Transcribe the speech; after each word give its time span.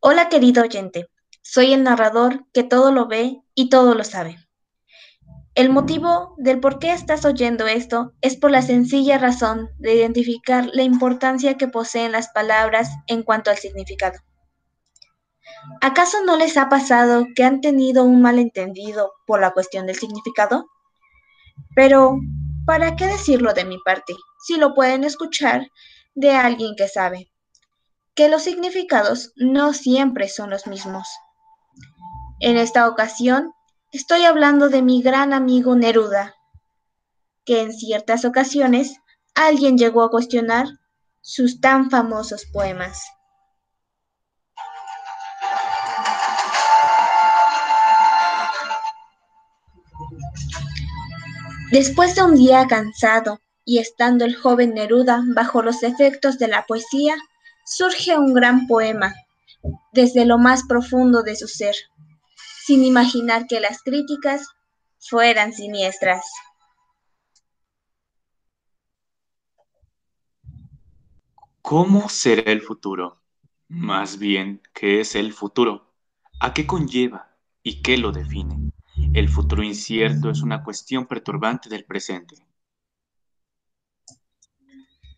Hola 0.00 0.28
querido 0.28 0.62
oyente, 0.62 1.08
soy 1.42 1.72
el 1.72 1.82
narrador 1.82 2.44
que 2.52 2.62
todo 2.62 2.90
lo 2.92 3.06
ve 3.06 3.40
y 3.54 3.68
todo 3.68 3.94
lo 3.94 4.04
sabe. 4.04 4.43
El 5.54 5.70
motivo 5.70 6.34
del 6.36 6.60
por 6.60 6.78
qué 6.78 6.92
estás 6.92 7.24
oyendo 7.24 7.66
esto 7.66 8.12
es 8.20 8.36
por 8.36 8.50
la 8.50 8.62
sencilla 8.62 9.18
razón 9.18 9.68
de 9.78 9.94
identificar 9.94 10.68
la 10.72 10.82
importancia 10.82 11.56
que 11.56 11.68
poseen 11.68 12.12
las 12.12 12.28
palabras 12.30 12.90
en 13.06 13.22
cuanto 13.22 13.50
al 13.50 13.58
significado. 13.58 14.18
¿Acaso 15.80 16.24
no 16.24 16.36
les 16.36 16.56
ha 16.56 16.68
pasado 16.68 17.26
que 17.36 17.44
han 17.44 17.60
tenido 17.60 18.04
un 18.04 18.20
malentendido 18.20 19.12
por 19.26 19.40
la 19.40 19.52
cuestión 19.52 19.86
del 19.86 19.96
significado? 19.96 20.66
Pero, 21.74 22.18
¿para 22.66 22.96
qué 22.96 23.06
decirlo 23.06 23.54
de 23.54 23.64
mi 23.64 23.78
parte 23.84 24.14
si 24.44 24.56
lo 24.56 24.74
pueden 24.74 25.04
escuchar 25.04 25.68
de 26.14 26.32
alguien 26.32 26.74
que 26.76 26.88
sabe? 26.88 27.30
que 28.14 28.28
los 28.28 28.42
significados 28.42 29.32
no 29.36 29.72
siempre 29.72 30.28
son 30.28 30.50
los 30.50 30.66
mismos. 30.66 31.08
En 32.40 32.56
esta 32.56 32.88
ocasión, 32.88 33.52
estoy 33.94 34.24
hablando 34.24 34.70
de 34.70 34.82
mi 34.82 35.02
gran 35.02 35.32
amigo 35.32 35.76
Neruda, 35.76 36.34
que 37.44 37.62
en 37.62 37.72
ciertas 37.72 38.24
ocasiones 38.24 38.96
alguien 39.36 39.78
llegó 39.78 40.02
a 40.02 40.10
cuestionar 40.10 40.66
sus 41.20 41.60
tan 41.60 41.90
famosos 41.90 42.44
poemas. 42.52 43.00
Después 51.70 52.16
de 52.16 52.22
un 52.24 52.34
día 52.34 52.66
cansado 52.66 53.38
y 53.64 53.78
estando 53.78 54.24
el 54.24 54.34
joven 54.34 54.74
Neruda 54.74 55.22
bajo 55.36 55.62
los 55.62 55.84
efectos 55.84 56.38
de 56.38 56.48
la 56.48 56.66
poesía, 56.66 57.14
surge 57.64 58.18
un 58.18 58.34
gran 58.34 58.66
poema 58.66 59.14
desde 59.92 60.24
lo 60.24 60.38
más 60.38 60.64
profundo 60.68 61.22
de 61.22 61.36
su 61.36 61.46
ser, 61.46 61.76
sin 62.64 62.82
imaginar 62.82 63.46
que 63.46 63.60
las 63.60 63.82
críticas 63.82 64.48
fueran 64.98 65.52
siniestras. 65.52 66.24
¿Cómo 71.60 72.08
será 72.08 72.50
el 72.50 72.62
futuro? 72.62 73.20
Más 73.68 74.18
bien, 74.18 74.62
¿qué 74.72 75.00
es 75.00 75.14
el 75.14 75.34
futuro? 75.34 75.92
¿A 76.40 76.54
qué 76.54 76.66
conlleva 76.66 77.36
y 77.62 77.82
qué 77.82 77.98
lo 77.98 78.12
define? 78.12 78.72
El 79.12 79.28
futuro 79.28 79.62
incierto 79.62 80.30
es 80.30 80.40
una 80.40 80.64
cuestión 80.64 81.06
perturbante 81.06 81.68
del 81.68 81.84
presente. 81.84 82.36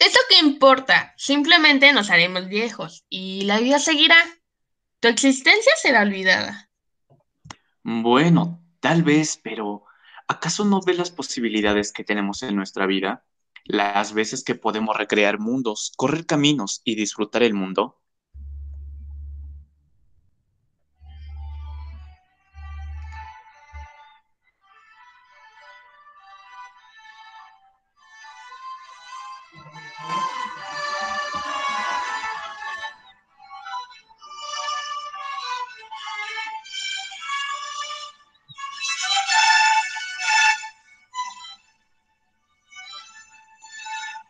¿Eso 0.00 0.18
qué 0.28 0.38
importa? 0.40 1.14
Simplemente 1.16 1.92
nos 1.92 2.10
haremos 2.10 2.48
viejos 2.48 3.04
y 3.08 3.42
la 3.42 3.60
vida 3.60 3.78
seguirá. 3.78 4.18
Tu 4.98 5.06
existencia 5.08 5.72
será 5.80 6.02
olvidada. 6.02 6.65
Bueno, 7.88 8.60
tal 8.80 9.04
vez, 9.04 9.40
pero 9.44 9.84
¿acaso 10.26 10.64
no 10.64 10.80
ves 10.84 10.98
las 10.98 11.12
posibilidades 11.12 11.92
que 11.92 12.02
tenemos 12.02 12.42
en 12.42 12.56
nuestra 12.56 12.84
vida? 12.84 13.24
Las 13.64 14.12
veces 14.12 14.42
que 14.42 14.56
podemos 14.56 14.96
recrear 14.96 15.38
mundos, 15.38 15.92
correr 15.96 16.26
caminos 16.26 16.82
y 16.82 16.96
disfrutar 16.96 17.44
el 17.44 17.54
mundo. 17.54 18.00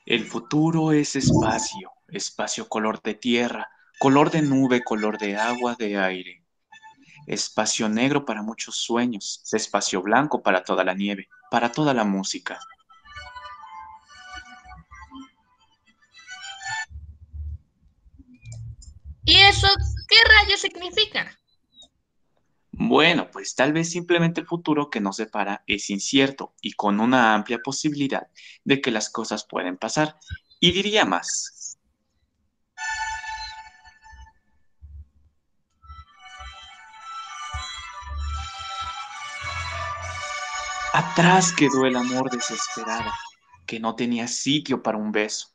El 0.07 0.25
futuro 0.25 0.93
es 0.93 1.17
espacio, 1.17 1.91
espacio 2.07 2.69
color 2.69 3.03
de 3.03 3.15
tierra, 3.15 3.69
color 3.99 4.31
de 4.31 4.41
nube, 4.41 4.85
color 4.85 5.19
de 5.19 5.37
agua, 5.37 5.75
de 5.77 5.99
aire. 5.99 6.45
Espacio 7.27 7.89
negro 7.89 8.25
para 8.25 8.41
muchos 8.41 8.77
sueños, 8.77 9.43
espacio 9.53 10.01
blanco 10.03 10.45
para 10.45 10.63
toda 10.63 10.85
la 10.85 10.95
nieve, 10.95 11.27
para 11.51 11.73
toda 11.73 11.93
la 11.93 12.05
música. 12.05 12.61
¿Y 19.25 19.35
eso 19.39 19.67
qué 20.09 20.17
rayos 20.29 20.61
significa? 20.61 21.37
Bueno, 22.97 23.31
pues 23.31 23.55
tal 23.55 23.75
vez 23.75 23.91
simplemente 23.91 24.41
el 24.41 24.47
futuro 24.47 24.89
que 24.89 25.03
nos 25.03 25.17
separa 25.17 25.63
es 25.67 25.91
incierto 25.91 26.55
y 26.63 26.73
con 26.73 26.99
una 26.99 27.35
amplia 27.35 27.59
posibilidad 27.59 28.29
de 28.65 28.81
que 28.81 28.91
las 28.91 29.11
cosas 29.11 29.47
pueden 29.47 29.77
pasar. 29.77 30.17
Y 30.61 30.73
diría 30.73 31.05
más. 31.05 31.77
Atrás 40.95 41.53
quedó 41.53 41.85
el 41.85 41.97
amor 41.97 42.31
desesperado, 42.31 43.11
que 43.67 43.79
no 43.79 43.95
tenía 43.95 44.27
sitio 44.27 44.83
para 44.83 44.97
un 44.97 45.13
beso. 45.13 45.49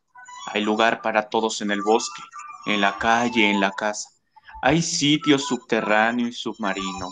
Hay 0.46 0.62
lugar 0.62 1.02
para 1.02 1.28
todos 1.28 1.62
en 1.62 1.72
el 1.72 1.82
bosque, 1.82 2.22
en 2.68 2.82
la 2.82 3.00
calle, 3.00 3.50
en 3.50 3.60
la 3.60 3.72
casa. 3.72 4.21
Hay 4.64 4.82
sitio 4.82 5.40
subterráneo 5.40 6.28
y 6.28 6.34
submarino. 6.34 7.10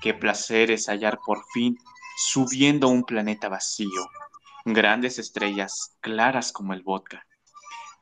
Qué 0.00 0.14
placer 0.14 0.70
es 0.70 0.88
hallar 0.88 1.18
por 1.24 1.44
fin 1.52 1.76
subiendo 2.16 2.88
un 2.88 3.04
planeta 3.04 3.48
vacío. 3.50 4.08
Grandes 4.64 5.18
estrellas, 5.18 5.96
claras 6.00 6.52
como 6.52 6.72
el 6.72 6.82
vodka, 6.82 7.26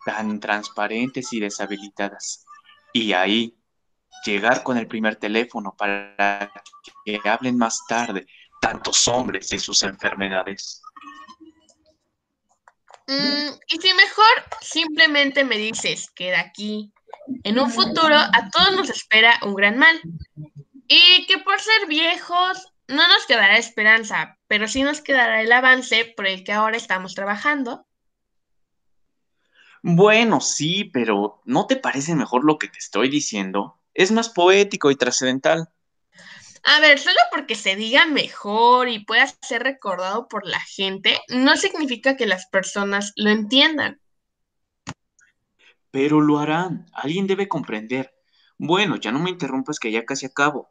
tan 0.04 0.38
transparentes 0.38 1.32
y 1.32 1.40
deshabilitadas. 1.40 2.44
Y 2.92 3.12
ahí, 3.12 3.58
llegar 4.24 4.62
con 4.62 4.78
el 4.78 4.86
primer 4.86 5.16
teléfono 5.16 5.74
para 5.76 6.52
que 7.04 7.20
hablen 7.24 7.58
más 7.58 7.82
tarde 7.88 8.26
tantos 8.60 9.08
hombres 9.08 9.52
y 9.52 9.58
sus 9.58 9.82
enfermedades. 9.82 10.80
Mm, 13.06 13.48
y 13.66 13.76
si 13.78 13.92
mejor 13.92 14.44
simplemente 14.62 15.44
me 15.44 15.58
dices 15.58 16.10
que 16.14 16.26
de 16.26 16.36
aquí 16.36 16.92
en 17.42 17.58
un 17.58 17.70
futuro 17.70 18.16
a 18.16 18.50
todos 18.52 18.72
nos 18.72 18.90
espera 18.90 19.38
un 19.42 19.54
gran 19.54 19.78
mal. 19.78 20.00
Y 20.86 21.26
que 21.26 21.38
por 21.38 21.60
ser 21.60 21.86
viejos 21.88 22.72
no 22.88 23.08
nos 23.08 23.26
quedará 23.26 23.56
esperanza, 23.56 24.38
pero 24.46 24.68
sí 24.68 24.82
nos 24.82 25.00
quedará 25.00 25.40
el 25.40 25.52
avance 25.52 26.12
por 26.16 26.26
el 26.26 26.44
que 26.44 26.52
ahora 26.52 26.76
estamos 26.76 27.14
trabajando. 27.14 27.86
Bueno, 29.82 30.40
sí, 30.40 30.84
pero 30.92 31.42
¿no 31.44 31.66
te 31.66 31.76
parece 31.76 32.14
mejor 32.14 32.44
lo 32.44 32.58
que 32.58 32.68
te 32.68 32.78
estoy 32.78 33.08
diciendo? 33.08 33.78
Es 33.92 34.12
más 34.12 34.30
poético 34.30 34.90
y 34.90 34.96
trascendental. 34.96 35.68
A 36.64 36.80
ver, 36.80 36.98
solo 36.98 37.18
porque 37.30 37.54
se 37.54 37.76
diga 37.76 38.06
mejor 38.06 38.88
y 38.88 39.04
pueda 39.04 39.26
ser 39.42 39.62
recordado 39.62 40.26
por 40.28 40.46
la 40.46 40.60
gente, 40.60 41.20
no 41.28 41.56
significa 41.58 42.16
que 42.16 42.24
las 42.24 42.46
personas 42.46 43.12
lo 43.16 43.28
entiendan. 43.28 44.00
Pero 45.94 46.20
lo 46.20 46.40
harán. 46.40 46.86
Alguien 46.92 47.28
debe 47.28 47.46
comprender. 47.46 48.12
Bueno, 48.58 48.96
ya 48.96 49.12
no 49.12 49.20
me 49.20 49.30
interrumpas 49.30 49.78
que 49.78 49.92
ya 49.92 50.04
casi 50.04 50.26
acabo. 50.26 50.68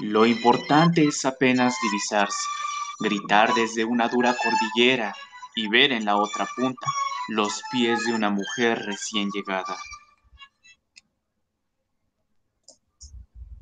Lo 0.00 0.26
importante 0.26 1.06
es 1.06 1.24
apenas 1.24 1.74
divisarse, 1.82 2.46
gritar 3.00 3.54
desde 3.54 3.86
una 3.86 4.08
dura 4.08 4.36
cordillera 4.36 5.14
y 5.54 5.68
ver 5.68 5.92
en 5.92 6.04
la 6.04 6.18
otra 6.18 6.46
punta 6.54 6.86
los 7.28 7.62
pies 7.72 8.04
de 8.04 8.12
una 8.12 8.28
mujer 8.28 8.80
recién 8.84 9.30
llegada. 9.30 9.78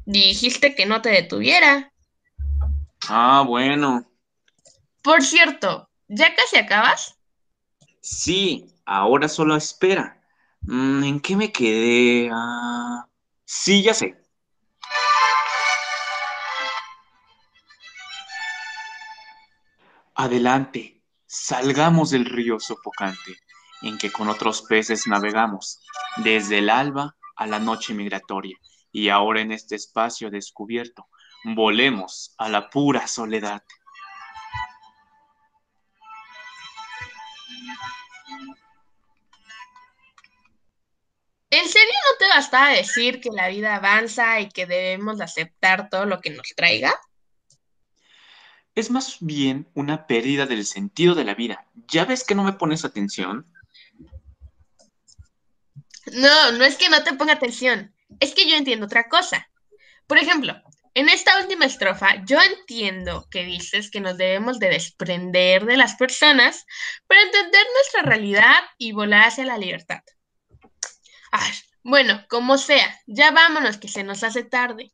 Dijiste 0.04 0.74
que 0.74 0.84
no 0.84 1.00
te 1.00 1.10
detuviera. 1.10 1.93
Ah, 3.08 3.44
bueno. 3.46 4.04
Por 5.02 5.22
cierto, 5.22 5.88
¿ya 6.08 6.34
casi 6.34 6.56
acabas? 6.56 7.18
Sí, 8.00 8.66
ahora 8.86 9.28
solo 9.28 9.56
espera. 9.56 10.22
Mm, 10.62 11.04
¿En 11.04 11.20
qué 11.20 11.36
me 11.36 11.52
quedé? 11.52 12.30
Ah, 12.32 13.06
sí, 13.44 13.82
ya 13.82 13.94
sé. 13.94 14.16
Adelante, 20.14 21.02
salgamos 21.26 22.10
del 22.10 22.24
río 22.24 22.60
sofocante, 22.60 23.36
en 23.82 23.98
que 23.98 24.12
con 24.12 24.28
otros 24.28 24.62
peces 24.62 25.06
navegamos, 25.08 25.80
desde 26.18 26.58
el 26.58 26.70
alba 26.70 27.16
a 27.36 27.46
la 27.46 27.58
noche 27.58 27.94
migratoria, 27.94 28.56
y 28.92 29.08
ahora 29.08 29.40
en 29.40 29.50
este 29.50 29.74
espacio 29.74 30.30
descubierto, 30.30 31.08
volemos 31.44 32.34
a 32.38 32.48
la 32.48 32.70
pura 32.70 33.06
soledad. 33.06 33.62
¿En 41.50 41.68
serio 41.68 41.94
no 42.10 42.18
te 42.18 42.26
bastaba 42.26 42.70
decir 42.70 43.20
que 43.20 43.30
la 43.30 43.48
vida 43.48 43.76
avanza 43.76 44.40
y 44.40 44.48
que 44.48 44.66
debemos 44.66 45.20
aceptar 45.20 45.88
todo 45.88 46.04
lo 46.04 46.20
que 46.20 46.30
nos 46.30 46.48
traiga? 46.56 46.92
Es 48.74 48.90
más 48.90 49.18
bien 49.20 49.68
una 49.74 50.08
pérdida 50.08 50.46
del 50.46 50.66
sentido 50.66 51.14
de 51.14 51.22
la 51.22 51.34
vida. 51.34 51.64
¿Ya 51.86 52.06
ves 52.06 52.24
que 52.24 52.34
no 52.34 52.42
me 52.42 52.54
pones 52.54 52.84
atención? 52.84 53.46
No, 56.12 56.52
no 56.52 56.64
es 56.64 56.76
que 56.76 56.88
no 56.88 57.04
te 57.04 57.14
ponga 57.14 57.34
atención, 57.34 57.94
es 58.20 58.34
que 58.34 58.48
yo 58.48 58.56
entiendo 58.56 58.86
otra 58.86 59.08
cosa. 59.08 59.48
Por 60.06 60.18
ejemplo, 60.18 60.60
en 60.94 61.08
esta 61.08 61.38
última 61.40 61.64
estrofa, 61.64 62.24
yo 62.24 62.40
entiendo 62.40 63.26
que 63.30 63.44
dices 63.44 63.90
que 63.90 64.00
nos 64.00 64.16
debemos 64.16 64.58
de 64.58 64.68
desprender 64.70 65.66
de 65.66 65.76
las 65.76 65.96
personas 65.96 66.64
para 67.06 67.22
entender 67.22 67.66
nuestra 67.74 68.02
realidad 68.02 68.62
y 68.78 68.92
volar 68.92 69.26
hacia 69.28 69.44
la 69.44 69.58
libertad. 69.58 70.00
Bueno, 71.82 72.24
como 72.30 72.56
sea, 72.56 72.98
ya 73.06 73.30
vámonos 73.30 73.76
que 73.76 73.88
se 73.88 74.04
nos 74.04 74.22
hace 74.22 74.42
tarde. 74.42 74.92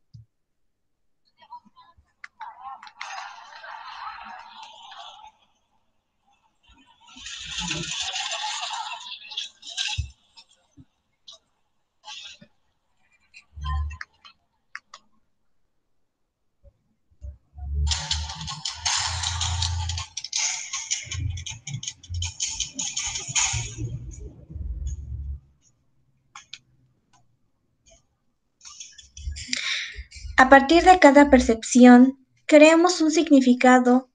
A 30.41 30.49
partir 30.49 30.85
de 30.85 30.99
cada 30.99 31.29
percepción, 31.29 32.19
creamos 32.47 33.03
un 33.03 33.11
significado 33.11 34.09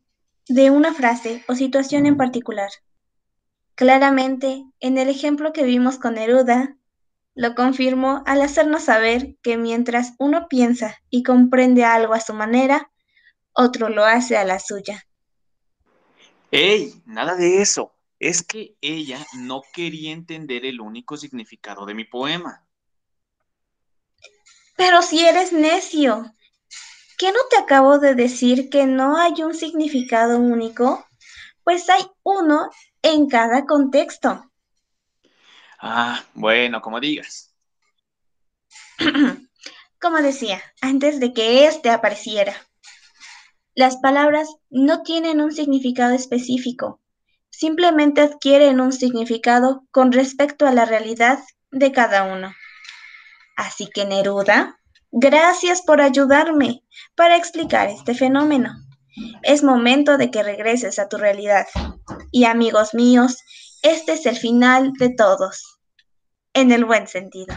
de 0.48 0.72
una 0.72 0.92
frase 0.92 1.46
o 1.48 1.54
situación 1.54 2.08
en 2.08 2.18
particular. 2.18 2.72
Claramente, 3.76 4.66
en 4.80 4.98
el 4.98 5.10
ejemplo 5.10 5.54
que 5.54 5.62
vimos 5.62 6.00
con 6.00 6.16
Neruda, 6.16 6.78
lo 7.36 7.54
confirmó 7.54 8.24
al 8.26 8.42
hacernos 8.42 8.86
saber 8.86 9.36
que 9.44 9.56
mientras 9.58 10.14
uno 10.18 10.48
piensa 10.50 10.98
y 11.12 11.22
comprende 11.22 11.86
algo 11.86 12.16
a 12.16 12.20
su 12.20 12.34
manera, 12.34 12.90
otro 13.54 13.90
lo 13.90 14.04
hace 14.04 14.36
a 14.36 14.46
la 14.46 14.58
suya. 14.58 15.06
¡Ey! 16.50 17.04
Nada 17.06 17.36
de 17.36 17.62
eso. 17.62 17.94
Es 18.18 18.42
que 18.42 18.76
ella 18.82 19.24
no 19.38 19.62
quería 19.72 20.12
entender 20.12 20.66
el 20.66 20.82
único 20.82 21.18
significado 21.18 21.86
de 21.86 21.94
mi 21.94 22.06
poema. 22.06 22.65
Pero 24.76 25.02
si 25.02 25.26
eres 25.26 25.54
necio, 25.54 26.34
¿qué 27.18 27.32
no 27.32 27.40
te 27.50 27.58
acabo 27.58 28.00
de 28.00 28.16
decir 28.16 28.70
que 28.70 28.86
no 28.86 29.18
hay 29.18 29.42
un 29.42 29.54
significado 29.54 30.38
único? 30.38 31.06
Pues 31.64 31.90
hay 31.90 32.06
uno 32.24 32.70
en 33.02 33.28
cada 33.28 33.66
contexto. 33.66 34.52
Ah, 35.80 36.24
bueno, 36.34 36.82
como 36.82 37.00
digas. 37.00 37.54
Como 40.02 40.18
decía, 40.18 40.62
antes 40.82 41.20
de 41.20 41.34
que 41.34 41.66
éste 41.68 41.90
apareciera, 41.90 42.54
las 43.74 43.98
palabras 43.98 44.48
no 44.70 45.02
tienen 45.02 45.42
un 45.42 45.52
significado 45.52 46.14
específico, 46.14 47.02
simplemente 47.50 48.22
adquieren 48.22 48.82
un 48.82 48.92
significado 48.92 49.86
con 49.92 50.12
respecto 50.12 50.68
a 50.68 50.72
la 50.72 50.86
realidad 50.86 51.40
de 51.72 51.92
cada 51.92 52.24
uno. 52.24 52.54
Así 53.56 53.88
que 53.88 54.06
Neruda, 54.06 54.80
gracias 55.12 55.82
por 55.82 56.02
ayudarme 56.02 56.84
para 57.16 57.38
explicar 57.38 57.88
este 57.90 58.14
fenómeno. 58.14 58.72
Es 59.44 59.64
momento 59.64 60.18
de 60.18 60.30
que 60.30 60.44
regreses 60.44 61.00
a 61.00 61.08
tu 61.08 61.18
realidad. 61.18 61.68
Y 62.32 62.46
amigos 62.46 62.94
míos, 62.94 63.38
este 63.82 64.14
es 64.14 64.26
el 64.26 64.36
final 64.36 64.92
de 65.00 65.10
todos, 65.10 65.80
en 66.54 66.72
el 66.72 66.86
buen 66.86 67.08
sentido. 67.08 67.56